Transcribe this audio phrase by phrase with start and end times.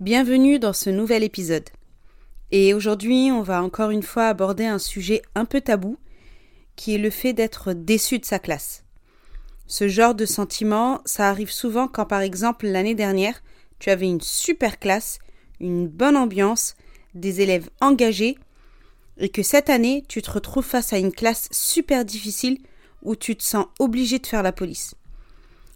[0.00, 1.68] Bienvenue dans ce nouvel épisode.
[2.52, 5.98] Et aujourd'hui, on va encore une fois aborder un sujet un peu tabou,
[6.76, 8.84] qui est le fait d'être déçu de sa classe.
[9.66, 13.42] Ce genre de sentiment, ça arrive souvent quand par exemple l'année dernière,
[13.80, 15.18] tu avais une super classe,
[15.58, 16.76] une bonne ambiance,
[17.14, 18.38] des élèves engagés,
[19.16, 22.58] et que cette année, tu te retrouves face à une classe super difficile
[23.02, 24.94] où tu te sens obligé de faire la police.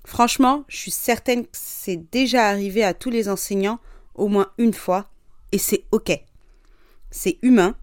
[0.04, 3.80] Franchement, je suis certaine que c'est déjà arrivé à tous les enseignants
[4.14, 5.10] au moins une fois,
[5.52, 6.12] et c'est ok.
[7.10, 7.76] C'est humain.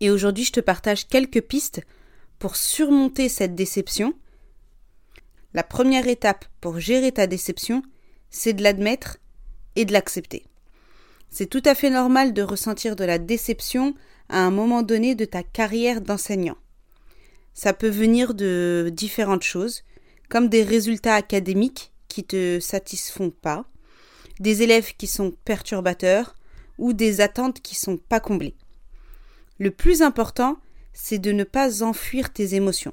[0.00, 1.80] Et aujourd'hui, je te partage quelques pistes
[2.38, 4.14] pour surmonter cette déception.
[5.54, 7.82] La première étape pour gérer ta déception,
[8.30, 9.18] c'est de l'admettre
[9.76, 10.44] et de l'accepter.
[11.30, 13.94] C'est tout à fait normal de ressentir de la déception
[14.28, 16.56] à un moment donné de ta carrière d'enseignant.
[17.54, 19.82] Ça peut venir de différentes choses,
[20.28, 23.64] comme des résultats académiques qui te satisfont pas,
[24.40, 26.34] des élèves qui sont perturbateurs
[26.78, 28.54] ou des attentes qui sont pas comblées.
[29.58, 30.58] Le plus important,
[30.92, 32.92] c'est de ne pas enfuir tes émotions,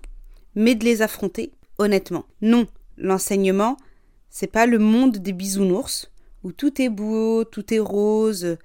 [0.56, 2.26] mais de les affronter honnêtement.
[2.42, 2.68] Non,
[2.98, 3.78] l'enseignement,
[4.30, 6.12] c'est pas le monde des bisounours
[6.44, 8.58] où tout est beau, tout est rose.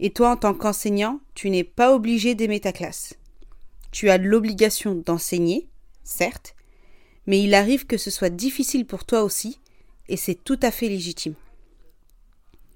[0.00, 3.14] Et toi, en tant qu'enseignant, tu n'es pas obligé d'aimer ta classe.
[3.90, 5.68] Tu as l'obligation d'enseigner,
[6.02, 6.54] certes,
[7.26, 9.60] mais il arrive que ce soit difficile pour toi aussi,
[10.08, 11.34] et c'est tout à fait légitime.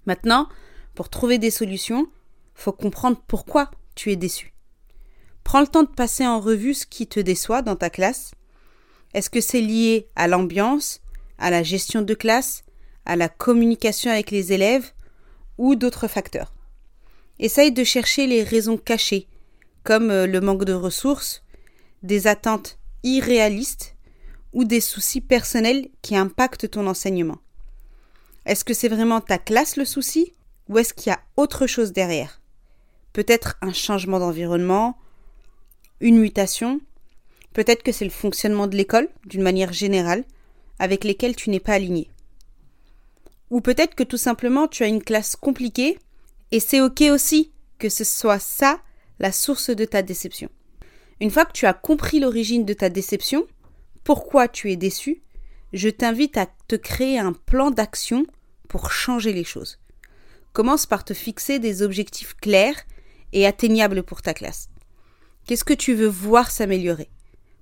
[0.09, 0.49] Maintenant,
[0.95, 2.09] pour trouver des solutions,
[2.55, 4.55] faut comprendre pourquoi tu es déçu.
[5.45, 8.31] Prends le temps de passer en revue ce qui te déçoit dans ta classe.
[9.13, 11.03] Est-ce que c'est lié à l'ambiance,
[11.37, 12.63] à la gestion de classe,
[13.05, 14.93] à la communication avec les élèves
[15.59, 16.55] ou d'autres facteurs?
[17.39, 19.29] Essaye de chercher les raisons cachées,
[19.85, 21.45] comme euh, le manque de ressources,
[22.03, 23.95] des attentes irréalistes
[24.55, 27.41] ou des soucis personnels qui impactent ton enseignement.
[28.49, 30.33] Est-ce que c'est vraiment ta classe le souci
[30.71, 32.41] ou est-ce qu'il y a autre chose derrière?
[33.13, 34.97] Peut-être un changement d'environnement,
[36.01, 36.81] une mutation,
[37.53, 40.25] peut-être que c'est le fonctionnement de l'école d'une manière générale
[40.79, 42.11] avec lesquels tu n'es pas aligné.
[43.51, 45.99] Ou peut-être que tout simplement tu as une classe compliquée
[46.51, 48.81] et c'est ok aussi que ce soit ça
[49.19, 50.49] la source de ta déception.
[51.21, 53.47] Une fois que tu as compris l'origine de ta déception,
[54.05, 55.21] pourquoi tu es déçu,
[55.75, 58.25] je t'invite à te créer un plan d'action
[58.69, 59.79] pour changer les choses.
[60.53, 62.81] Commence par te fixer des objectifs clairs
[63.33, 64.69] et atteignables pour ta classe.
[65.47, 67.11] Qu'est-ce que tu veux voir s'améliorer?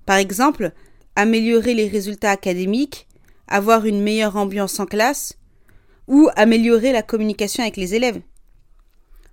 [0.05, 0.71] Par exemple,
[1.15, 3.07] améliorer les résultats académiques,
[3.47, 5.37] avoir une meilleure ambiance en classe,
[6.07, 8.21] ou améliorer la communication avec les élèves.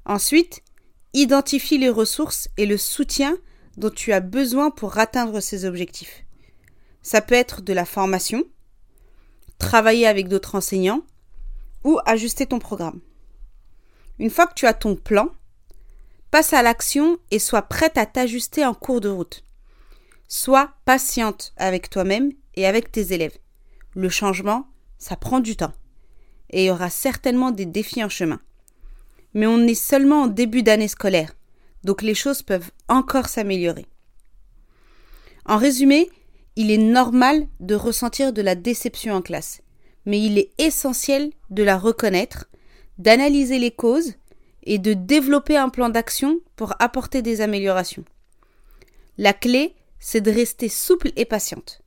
[0.05, 0.63] Ensuite,
[1.13, 3.37] identifie les ressources et le soutien
[3.77, 6.25] dont tu as besoin pour atteindre ces objectifs.
[7.03, 8.45] Ça peut être de la formation,
[9.59, 11.05] travailler avec d'autres enseignants
[11.85, 13.01] ou ajuster ton programme.
[14.19, 15.29] Une fois que tu as ton plan,
[16.31, 19.45] passe à l'action et sois prête à t'ajuster en cours de route.
[20.27, 23.39] Sois patiente avec toi-même et avec tes élèves.
[23.95, 24.67] Le changement,
[24.99, 25.73] ça prend du temps.
[26.51, 28.41] Et il y aura certainement des défis en chemin.
[29.35, 31.35] Mais on est seulement en début d'année scolaire,
[31.83, 33.87] donc les choses peuvent encore s'améliorer.
[35.45, 36.09] En résumé,
[36.57, 39.61] il est normal de ressentir de la déception en classe,
[40.07, 42.47] mais il est essentiel de la reconnaître,
[42.99, 44.15] d'analyser les causes
[44.63, 48.05] et de développer un plan d'action pour apporter des améliorations.
[49.19, 51.83] La clé, c'est de rester souple et patiente,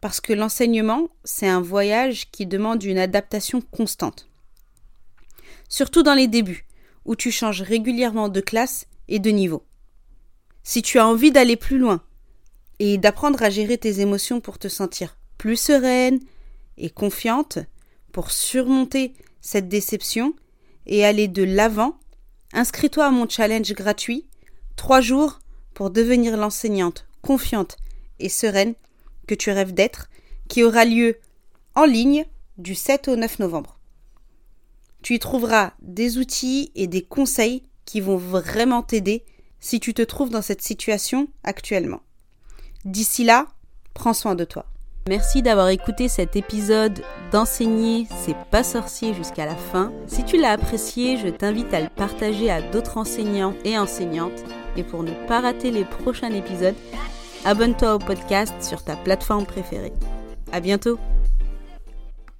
[0.00, 4.28] parce que l'enseignement, c'est un voyage qui demande une adaptation constante.
[5.68, 6.66] Surtout dans les débuts,
[7.04, 9.64] où tu changes régulièrement de classe et de niveau.
[10.62, 12.02] Si tu as envie d'aller plus loin,
[12.78, 16.18] et d'apprendre à gérer tes émotions pour te sentir plus sereine
[16.78, 17.58] et confiante
[18.12, 20.34] pour surmonter cette déception
[20.86, 21.98] et aller de l'avant,
[22.52, 24.26] Inscris-toi à mon challenge gratuit
[24.76, 25.40] 3 jours
[25.72, 27.78] pour devenir l'enseignante confiante
[28.18, 28.74] et sereine
[29.26, 30.10] que tu rêves d'être,
[30.48, 31.16] qui aura lieu
[31.74, 32.26] en ligne
[32.58, 33.78] du 7 au 9 novembre.
[35.02, 39.24] Tu y trouveras des outils et des conseils qui vont vraiment t'aider
[39.60, 42.02] si tu te trouves dans cette situation actuellement.
[42.84, 43.46] D'ici là,
[43.94, 44.66] prends soin de toi.
[45.08, 47.02] Merci d'avoir écouté cet épisode
[47.32, 49.92] d'enseigner c'est pas sorcier jusqu'à la fin.
[50.06, 54.44] Si tu l'as apprécié, je t'invite à le partager à d'autres enseignants et enseignantes.
[54.76, 56.76] Et pour ne pas rater les prochains épisodes,
[57.44, 59.92] abonne-toi au podcast sur ta plateforme préférée.
[60.52, 60.98] À bientôt!